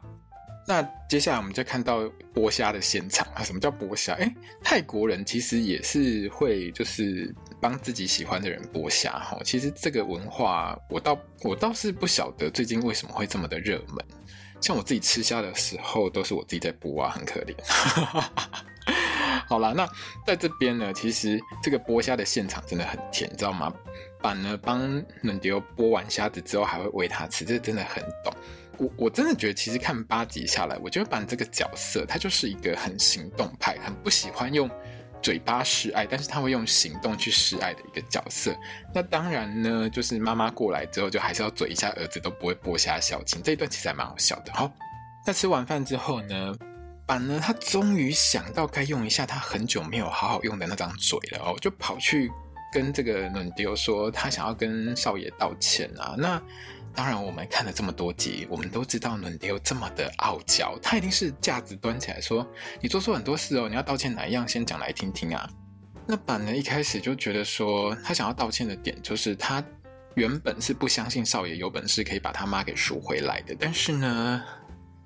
[0.66, 2.02] 那接下来我们就看到
[2.34, 4.14] 剥虾的现场啊，什么叫剥虾？
[4.14, 9.38] 诶，泰国人其实也是会就是帮自己喜欢的人剥虾哈。
[9.44, 14.04] 其实这个文化，我倒我倒是不晓得最近为什么会这么的热门。
[14.60, 17.54] 像我自己吃虾的时候，都是我自己在剥啊，很可怜。
[19.46, 19.86] 好啦，那
[20.26, 23.70] 在这边呢，其实这个剥虾的现场真的很甜，你知道吗？
[24.22, 24.80] 板呢帮
[25.20, 28.32] 嫩迪欧剥完虾子之后，还会喂他吃，这真的很懂。
[28.78, 34.70] 我我真的觉得，其实看八集下来，我觉得板这个角色，他就是一个很行动派，很不喜欢用。
[35.22, 38.54] 嘴巴示爱，但是他会用行动去示爱的一个角色。
[38.92, 43.42] 那当然呢，就是妈妈过来之后，就还是要嘴一下儿子，都不会剥虾小情。
[43.42, 44.52] 这一段其实还蛮好笑的。
[44.52, 44.70] 好，
[45.26, 46.54] 那吃完饭之后呢，
[47.06, 52.30] 板呢，他终于想到该用一下他很久没有好好用的那张嘴了哦，就跑去
[52.70, 56.14] 跟这个伦迪欧说，他想要跟少爷道歉啊。
[56.18, 56.38] 那
[56.94, 62.46] 当然，我们看了这么多集，我们都知道伦迪欧这么的傲娇，他一定是架子端起来说
[62.80, 64.46] ：“你做错很多事哦，你要道歉哪一样？
[64.46, 65.50] 先讲来听听啊。”
[66.06, 69.64] 那板呢，一开始就觉得说，他想要道歉的点就是他
[70.14, 74.42] 原本是不相信少爷有本事可以把他妈给赎回来的，但是呢。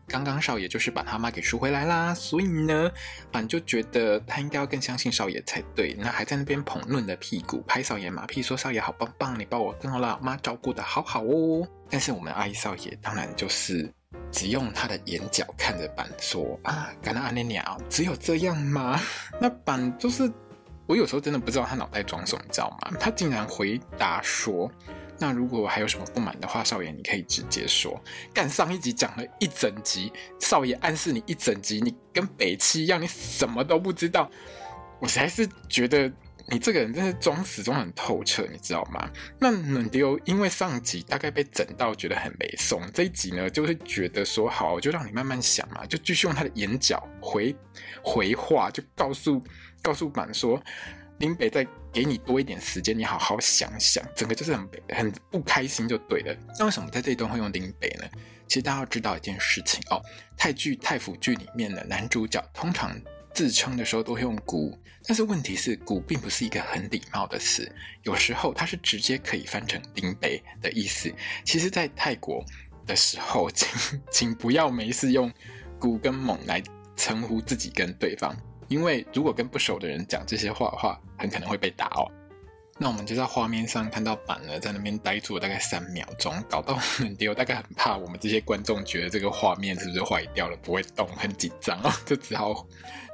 [0.09, 2.91] 刚刚少爷就是把他妈给赎回来啦，所以呢，
[3.31, 5.95] 板就觉得他应该要更相信少爷才对。
[5.99, 11.69] 那还在那边捧嫩的屁股，拍少爷马屁，说少爷好棒棒，你把我跟我老妈照顾得好好哦。
[11.91, 13.93] 但是我们阿姨少爷当然就是
[14.33, 18.99] 只用他的眼角看着板说啊，干那阿娘鸟，只有这样吗？
[19.41, 20.31] 那板就是
[20.87, 22.97] 我有时候真的不知道他脑袋装什么，你知道吗？
[22.99, 24.71] 他竟然回答说。
[25.19, 28.01] 那如果我还有什么不满的话，少爷你可以直接说。
[28.33, 34.31] 干上一集讲了一整集，少爷暗示你一整集，你跟北七一样，你什么都不知道。
[35.01, 36.11] 我实在是觉得
[36.47, 39.11] 你这个人真是装死装很透彻，你知道吗？
[39.39, 47.55] 那伦迪欧因为上集大概被整到觉得很没送，这一集呢就会觉得说好，我就让你慢慢想嘛，就继续用他的眼角回
[48.03, 49.43] 回话，就告诉
[49.83, 50.63] 告诉板说。
[51.19, 56.37] 林北在给你多一点时间，你好好想想，整个就是很很不开心就对了。
[56.59, 58.05] 那为什么在这一段会用林北呢？
[58.47, 60.01] 其实大家要知道一件事情哦，
[60.37, 62.99] 泰剧、泰腐剧里面的男主角通常
[63.35, 67.71] 自称的时候都会用古，但是问题是古并不是一个很礼貌的词，
[68.05, 71.13] 有时候它是直接可以翻成林北的意思。
[71.45, 72.43] 其实，在泰国
[72.87, 75.31] 的时候，请请不要没事用
[75.79, 76.63] 古跟猛来
[76.97, 78.35] 称呼自己跟对方，
[78.69, 82.11] 因为如果跟不熟的人讲这些话的话，很可能会被打哦。
[82.81, 92.65] 那我们就在画面上看到板呢，在那边呆住了大概三秒钟，搞到冷迪欧大概很怕我们这些观众觉得这个画面是不是坏掉了，不会动，很紧张哦，就只好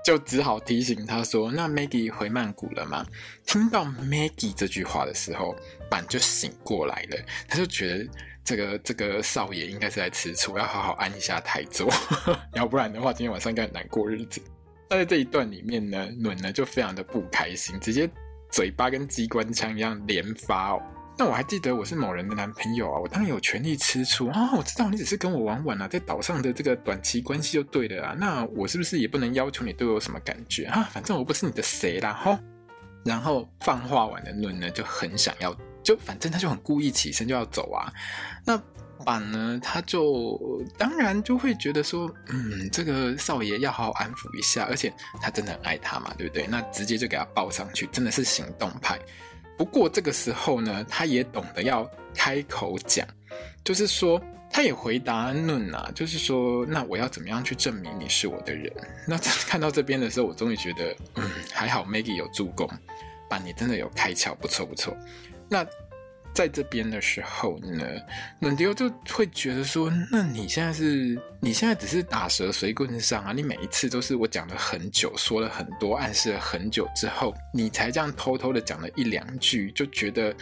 [0.04, 3.06] 就只好提醒他说：“那 Maggie 回曼谷了吗？”
[3.46, 5.56] 听到 Maggie 这句话的时候，
[5.88, 7.16] 板就醒过来了，
[7.48, 8.06] 他就觉得
[8.44, 11.90] 这个这个少爷应该是在吃醋，要好好安一下台座，
[12.52, 14.42] 要不然的话今天晚上应该很难过日子。
[14.88, 18.10] 那在这一段里面呢，暖呢就非常的不开心，直接。
[18.50, 20.82] 嘴巴跟机关枪一样连发哦。
[21.18, 24.52] 那我还记得我是某人的男朋友啊，我当然有权利吃醋啊。
[24.56, 28.14] 我知道你只是跟我玩玩啊，在岛上的这个短期关系就对了啊。
[28.16, 30.88] 那我是不是也不能要求你对我有什么感觉啊？
[30.92, 32.38] 反正我不是你的谁啦吼。
[33.04, 37.92] 然后放话完的论呢，就很想要，就反正他就很故意起身就要走啊。
[38.46, 38.62] 那。
[39.04, 46.46] 板呢，他就当然就会觉得说，嗯，这个少爷要好好安抚一下，而且他真的很爱他嘛，对不对？
[46.46, 48.98] 那直接就给他抱上去，真的是行动派。
[49.56, 53.06] 不过这个时候呢，他也懂得要开口讲，
[53.62, 58.72] 就是说，他也回答论啊，就是说，那我要怎么样去证明你是我的人？
[59.06, 62.68] 那 看到这边的时候，我终于觉得，嗯，还好 Maggie 有助攻，
[63.28, 64.96] 板你真的有开窍，不错不错。
[65.48, 65.64] 那。
[66.34, 67.86] 在这边的时候呢，
[68.40, 73.32] 冷迪欧就会觉得说：“那你现在是，你现在只是打蛇随棍上啊！
[73.32, 80.34] 你每一次都是我讲了很久，说了很多，暗示了很久之后，你才这样偷偷的讲了一两句，就觉得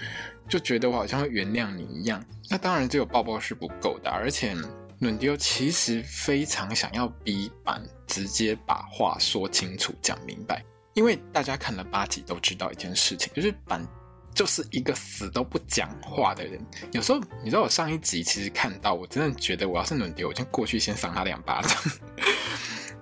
[0.48, 2.24] 就觉得我好像会原谅你一样。
[2.48, 4.56] 那当然，只有抱抱是不够的，而且
[5.00, 13.86] 冷迪欧其实非常想要逼板直接把话说清楚、讲明白，因为大家看了八集都知道一件事情，就是板。”
[14.34, 16.58] 就是一个死都不讲话的人。
[16.92, 21.78] 有时候，你知道我上一集其实看到，我真的觉得我要是伦迪，我就过去先赏他两巴掌。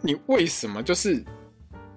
[0.02, 1.22] 你为什么就是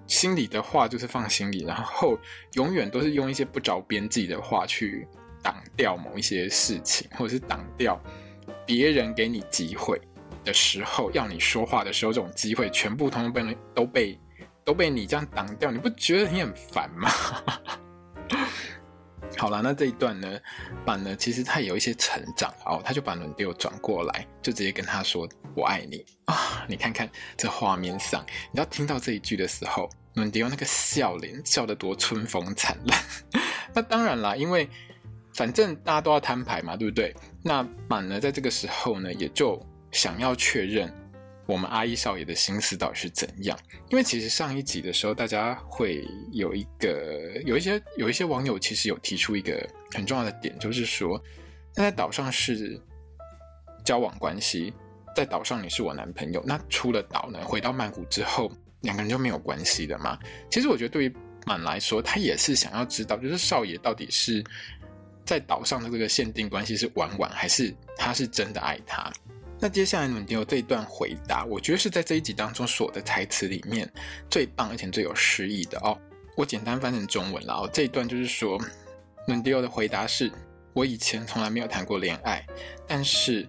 [0.06, 2.18] 心里的话就是放心里，然后
[2.52, 5.08] 永远都是用一些不着边际的话去
[5.42, 8.00] 挡掉某一些事情，或者是挡掉
[8.66, 10.00] 别人给你机会
[10.44, 14.20] 的时候，要你说话的时候，这种机会全部通通被都被
[14.64, 17.10] 都被你这样挡掉，你不觉得你很烦吗？
[19.36, 20.40] 好了，那这一段呢，
[20.86, 33.02] 板呢，其实他有一些成长哦，他就把伦迪欧转过来，就直接跟他说：“我爱你啊、！”你看看这画面上，你要听到这一句的时候，伦迪欧那个笑脸笑得多春风灿烂。
[33.74, 34.68] 那当然啦，因为
[35.34, 37.14] 反正大家都要摊牌嘛，对不对？
[37.42, 39.60] 那板呢，在这个时候呢，也就
[39.90, 40.90] 想要确认。
[41.46, 43.58] 我们阿一少爷的心思到底是怎样？
[43.90, 51.22] 因为其实上一集的时候，大家会有一个有一些有一些网友其实有提出一个很重要的点，就是说，
[51.74, 52.80] 那在岛上是
[53.84, 54.72] 交往关系，
[55.14, 60.18] 在岛上你是我男朋友，那出了岛呢，回到曼谷之后，两个人就没有关系了吗？
[60.50, 64.42] 其实我觉得对于满来说，他也是想要知道，就是少爷到底是
[65.26, 69.12] 在岛上的这个限定关系是玩玩，还是他是真的爱他？
[69.60, 73.90] 那接下来伦迪欧这一段回答，我觉得是在这一集当中所有的台词里面
[74.28, 75.98] 最棒而且最有诗意的哦。
[76.36, 77.70] 我简单翻成中文了哦。
[77.72, 78.60] 这一段就是说，
[79.26, 80.30] 伦迪欧的回答是：
[80.74, 82.44] 我以前从来没有谈过恋爱，
[82.86, 83.48] 但是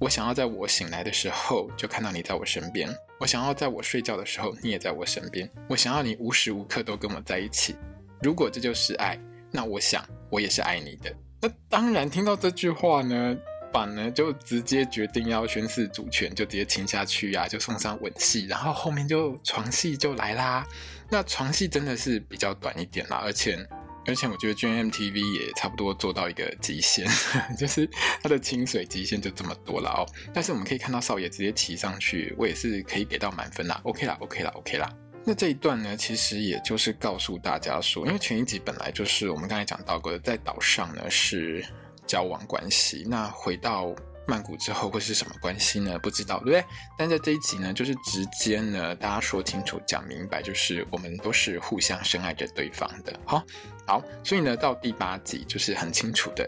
[0.00, 7.76] 我想要在我醒来的时候就看到你在我身边；我想要在我睡觉的时候你也在我身边；我想要你无时无刻都跟我在一起。
[8.20, 9.16] 如果这就是爱，
[9.50, 11.14] 那我想我也是爱你的。
[11.40, 13.36] 那当然，听到这句话呢。
[13.72, 20.66] 板呢就直接决定要宣示主权，就直接亲下去呀、啊，就送上吻戏，然后后面就床戏就来啦。
[21.10, 23.58] 那床戏真的是比较短一点啦，而且
[24.06, 27.06] 而且我觉得 gmtv 也差不多做到一个极限，
[27.56, 27.88] 就是
[28.22, 30.06] 它的清水极限就这么多了哦。
[30.34, 33.80] 但是我们可以看到少爷直接骑上去，我也是可以给到满分啦。
[33.84, 34.88] OK 啦，OK 啦，OK 啦。
[35.24, 41.64] 那这一段呢，其实也就是告诉大家说，因为前一集本来就是我们刚才讲到过的，在岛上呢是。
[42.12, 43.90] 交往关系，那回到
[44.26, 45.98] 曼谷之后会是什么关系呢？
[45.98, 46.62] 不知道，对不对？
[46.98, 53.18] 但在这一集呢，就是直接呢，大家说清楚、讲明白，就是我们都是互相深爱着对方的。
[53.24, 53.42] 好，
[53.86, 56.46] 好，所以呢，到第八集就是很清楚的，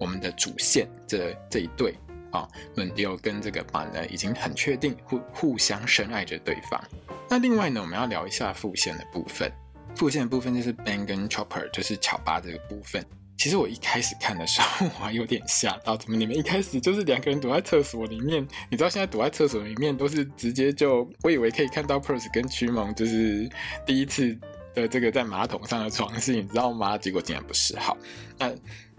[0.00, 1.94] 我们的主线这这一对
[2.30, 6.82] 啊，伦迪欧跟这个板呢，已经很确定互互相深爱着对方。
[7.28, 9.52] 那另外呢，我们要聊一下副线的部分。
[9.94, 13.04] 副线的部分就是 Ben 跟 Chopper，就是乔巴这个部分。
[13.36, 18.46] 其实我一开始看的时候，我还有点吓到，怎么你们一开始就是两个人躲在厕所里面？
[18.70, 23.50] 你知道现在躲在厕所里面都是直接就，我以为可以看到 Perth 跟驱蒙就是
[23.84, 24.38] 第一次
[24.74, 26.96] 的这个在马桶上的床戏，你知道吗？
[26.96, 27.76] 结果竟然不是。
[27.78, 27.96] 好，
[28.38, 28.52] 那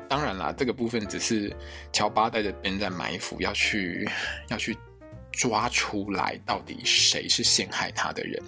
[0.10, 1.56] 当然啦，这个部分只是
[1.94, 4.10] 乔巴带着别人在埋伏，要去
[4.50, 4.78] 要去
[5.32, 8.44] 抓出来到底谁是陷害他的人。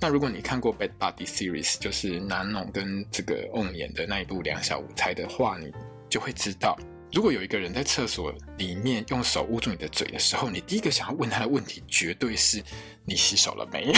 [0.00, 5.70] 那如果你看过《Bed Buddy Series》，就是南农跟这个翁演的那一部《两小无猜》的话，你
[6.08, 6.74] 就会知道，
[7.12, 12.62] 如果有一个人在厕所里面用手捂住你的嘴的时候，你第一个想要问他的问题，绝对是
[13.04, 13.94] 你洗手了没有？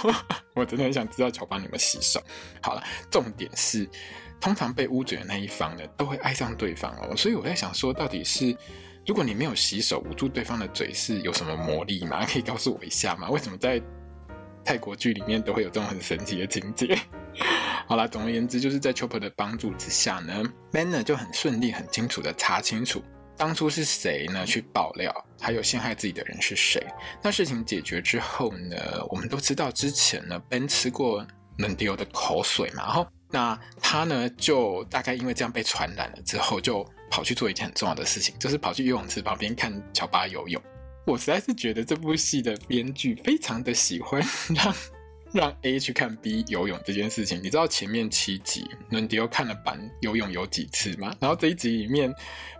[0.54, 2.22] 我真的很想知道乔巴你有没有洗手。
[2.60, 3.88] 好了，重点是，
[4.38, 7.16] 通常被捂嘴的那一方呢，都会爱上对方哦。
[7.16, 8.54] 所以我在想说，到底是
[9.06, 12.26] 如果你没有洗手捂住对方的嘴，是有什么魔力吗？
[12.26, 13.30] 可以告诉我一下吗？
[13.30, 13.80] 为什么在
[14.66, 16.98] 泰国剧里面都会有这种很神奇的情节。
[17.86, 20.42] 好啦，总而言之，就是在 Chopper 的帮助之下呢
[20.72, 23.00] ，Ben 呢就很顺利、很清楚的查清楚
[23.36, 26.84] 当初是谁呢去爆料，还有陷害自己的人是谁。
[27.22, 28.76] 那事情解决之后呢，
[29.08, 31.24] 我们都知道之前呢，Ben 吃过
[31.58, 40.60] Nundio 的口水嘛，然后那他呢就大概因为这样被传染了之后，就跑去做一件很重要的事情，就是跑去游泳池旁边看乔巴游泳。
[41.06, 44.20] 我实在是觉得这部戏的编剧非常的喜欢
[44.54, 44.74] 让
[45.32, 47.38] 让 A 去看 B 游泳这件事情。
[47.42, 51.14] 你知道前面七集伦迪欧看了板游泳有几次吗？
[51.20, 52.12] 然后这一集里面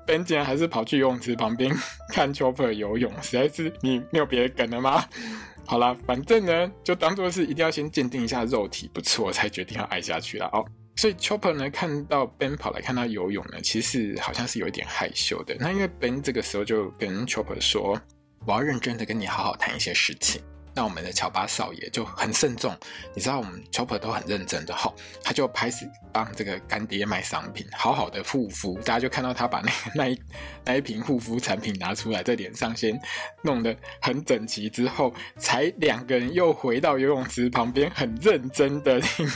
[0.07, 1.75] ，Ben 竟然还是跑去游泳池旁边
[2.13, 5.05] 看 Chopper 游泳，实在是你没有别的梗了吗？
[5.67, 10.65] 好啦，反正呢就当做是一定要先鉴定一下肉体不错才决定要爱下去了哦。
[10.95, 15.57] 所以 Chopper 呢看到 Ben 跑来看他游泳呢，其实好像是有一点害羞的。
[15.59, 18.01] 那因为 Ben 这个时候就跟 Chopper 说。
[18.47, 20.41] 我要认真的跟你好好谈一些事情。
[20.77, 22.77] 那我们的乔巴少爷就很慎重，
[23.15, 24.93] 你知道我们 Chopper 都很认真的哈，
[25.25, 28.75] 他就开始帮这个干爹卖商品，好好的护肤。
[28.81, 30.21] 大家就看到他把那那一
[30.67, 33.01] 那一瓶护肤产品拿出来，在脸上先
[33.43, 39.27] 弄得很整齐，之后才两个人又回到游泳池旁边，很认真的听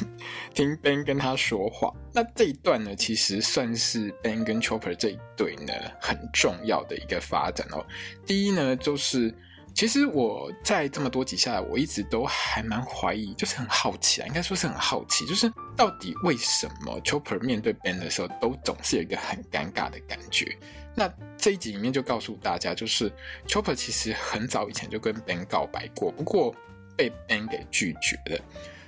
[0.53, 1.91] 听 Ben 跟他说话。
[2.13, 5.73] 那这一段呢，其实算是 Ben 跟 Chopper 这一对呢
[6.03, 7.83] 很重要的一个发展哦。
[8.27, 9.35] 第一呢，就是。
[9.75, 20.55] 其实我在这么多集下来，我一直都还蛮怀疑，就是很好奇啊，应该说是很好奇，就是到底为什么 Chopper 面对 Ben 的时候，都总是有一个很尴尬的感觉。
[20.95, 23.11] 那这一集里面就告诉大家，就是
[23.47, 26.55] Chopper 其实很早以前就跟 Ben 告白过，不过
[26.95, 28.39] 被 Ben 给拒绝了。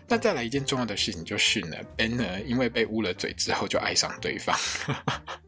[0.09, 4.55] 那再来一件重要的事情就是呢，Ben 呢因为被捂了嘴之后就爱上对方。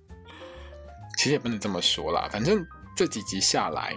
[1.18, 2.64] 其实也不能这么说啦，反正
[2.96, 3.94] 这几集下来。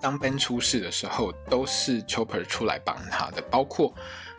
[0.00, 3.94] 当 Ben 出事的时候，都是 Chopper 出来帮他的，包括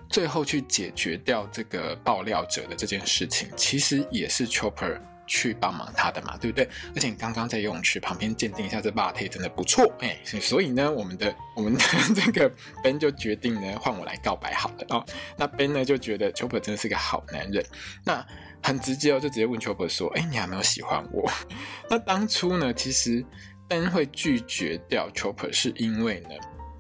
[0.10, 6.68] 最后去解决掉这个爆料者的这件事情，其实也是 Chopper 去帮忙他的嘛，对不对？
[6.94, 11.80] 而且你刚刚在游泳池旁边鉴定一下，这 body 真的不错，哎，所以呢，我们的我们的
[12.14, 12.52] 这个
[12.84, 15.06] Ben 就决定呢，换我来告白好了哦。
[15.38, 17.66] 那 Ben 呢就觉得 Chopper 真的是个好男人，
[18.04, 18.26] 那
[18.62, 21.32] 很直接哦，就直接问 Chopper 说：“哎，你还没有喜欢我？”
[21.90, 23.26] 那当初呢，其实。
[23.72, 26.32] Ben 会拒绝掉 Chopper 是因为呢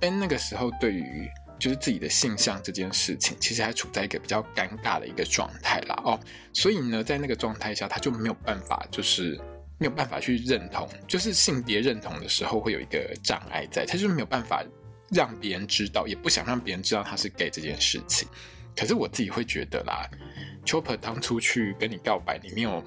[0.01, 1.25] ，Ben 那个时候对于
[1.57, 6.19] 就是自己的性向这件事情，其实还处在一个比较尴尬的一个状态啦哦，
[6.51, 9.39] 所以呢，在那个状态下，他就没有办法，就是
[9.77, 14.61] 没有办法去认同，就是性别认同的时候会有一个障碍在，他就是没有办法
[15.11, 18.27] 让别人知道，也不想让别人知道他是 gay 这件事情。
[18.75, 20.05] 可是我自己会觉得啦
[20.65, 22.83] ，Chopper 当初去跟你告白，你没有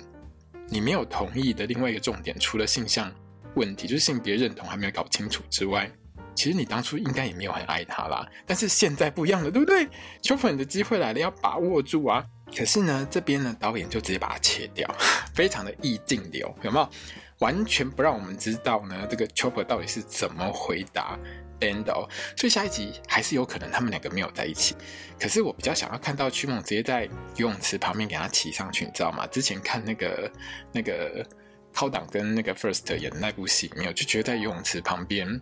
[0.68, 3.10] 你没有同意的另外一个重点，除了性向。
[3.54, 5.90] 问题就是性别认同还没有搞清楚之外，
[6.34, 8.26] 其实你当初应该也没有很爱他啦。
[8.46, 9.88] 但是现在不一样了，对不对
[10.22, 12.24] ？Chopper 的机会来了，要把握住啊！
[12.56, 14.88] 可是呢，这边呢，导演就直接把它切掉，
[15.34, 16.88] 非常的意境流，有没有？
[17.38, 21.18] 完全不让我们知道呢，这个 Chopper 到底是怎么回答
[21.58, 22.08] Ben 的哦。
[22.36, 24.76] 所以下一集还是有可能他们两个没有在一起。
[25.20, 27.04] 可是我比较想要看到曲梦直接在
[27.36, 29.26] 游泳池旁边给他骑上去，你知道吗？
[29.26, 30.30] 之前看那个
[30.72, 31.24] 那个。
[31.74, 35.40] 靠档跟那个 First 演的那部戏，没有就觉得在游泳池旁边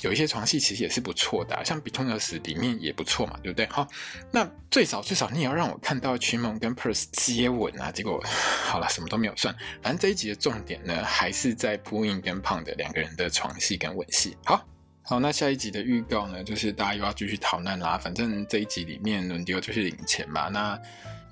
[0.00, 3.66] 有一些床戏，其实也是不错的，像《Between Us》里面也不错嘛，对不对？
[3.66, 3.86] 好，
[4.32, 7.92] 那最少最少你也要让我看到驱梦跟 Perth 接吻啊！
[7.92, 8.22] 结果
[8.66, 9.54] 好了，什么都没有算。
[9.82, 14.36] 反正这一集的重点呢，还是在 Pooin 跟胖的两个人的床戏跟吻戏。
[14.44, 14.66] 好
[15.02, 17.98] 好，那下一集的预告呢，就是大家又要继续逃难啦。
[17.98, 20.80] 反正这一集里面轮流就是领钱嘛，那。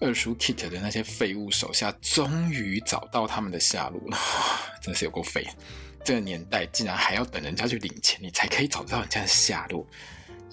[0.03, 4.19] 二叔 Kit 的那些废物手下终于找到他们的下落了，
[4.83, 5.47] 真是有够废！
[6.05, 9.87] 这个年代竟然还要等人家去领钱，你才可以找到人家的下落。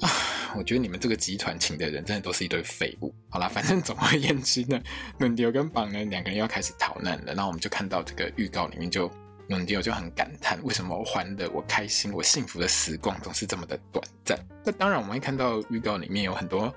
[0.02, 0.10] 啊，
[0.56, 3.14] 我觉得你们这个集团请的人真的都是一堆废物。
[3.30, 4.80] 好啦，反正总而言之呢，
[5.18, 7.34] 伦迪欧跟绑呢两个人要开始逃难了。
[7.34, 9.16] 然后我们就看到这个预告里面就，就
[9.48, 14.40] 伦迪欧就很感叹，为什么我欢乐、我开心、我幸福的时光总是这么的短暂？
[14.64, 16.74] 那当然，我们会看到预告里面有很多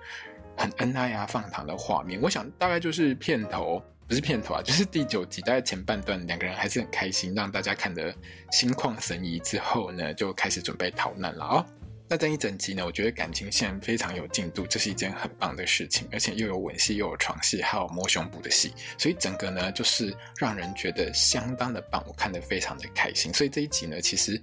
[0.57, 2.21] 很恩爱啊、放糖的画面。
[2.21, 8.15] 我想大概就是片头，不是片头啊， 就是第九集大概前半段，两个人还是很开心，让大家看得
[8.51, 9.39] 心旷神怡。
[9.41, 11.67] 之后呢，就开始准备逃难了哦。
[12.09, 23.33] 那这一整集呢，我觉得感情线非常有进度，这是一件很棒的事情，而且又有吻戏，又有床戏，还有摸胸部的戏，所以整个呢就是让人觉得相当的棒，我看得非常的开心。
[23.33, 24.39] 所以这一集呢，其实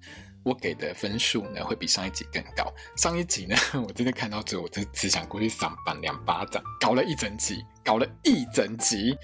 [0.49, 2.73] 我给的分数呢会比上一集更高。
[2.97, 3.55] 上一集呢，
[3.87, 9.15] 我真的看到之后，我就只想过去赏板两巴掌，搞了一整集，搞了一整集，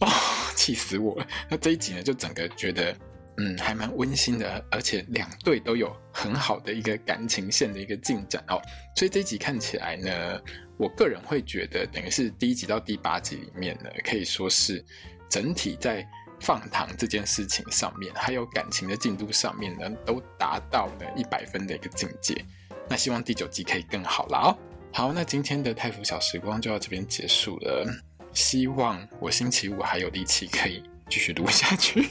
[0.00, 0.08] 哦，
[0.56, 1.26] 气死我了。
[1.48, 2.94] 那这一集呢，就整个觉得。
[3.40, 8.60] 嗯，还蛮温馨的，而且两队都有很好的一个感情线的一个进展哦，
[8.96, 10.42] 所以这一集看起来呢，
[10.76, 14.84] 我个人会觉得，等于是第一集到第八集里面呢，可以说是
[15.30, 16.04] 整体在
[16.40, 22.44] 放糖这件事情上面，还有感情的进度上面呢，都达到了一百分的一个境界。
[22.88, 24.58] 那希望第九集可以更好啦哦。
[24.92, 27.86] 好，那今天的泰福小时光就到这边结束了，
[28.32, 32.08] 希望我星期五还有力气可以继续录下去。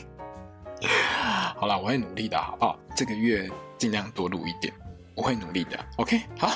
[1.57, 2.79] 好了，我会努力的，好不好？
[2.95, 4.71] 这个月尽量多录一点，
[5.15, 5.79] 我会努力的。
[5.95, 6.55] OK，好，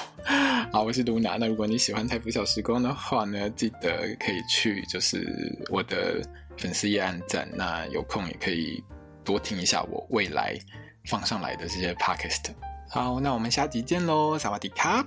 [0.71, 1.37] 好，我是露娜。
[1.37, 5.25] 那如果你喜欢泰福小时光的话呢，记得可以去就是
[5.71, 6.21] 我的
[6.57, 7.47] 粉丝页按赞。
[7.53, 8.83] 那有空也可以
[9.23, 10.57] 多听一下我未来
[11.05, 12.53] 放上来的这些 Podcast。
[12.89, 15.05] 好，那我们下集见喽，萨瓦迪卡。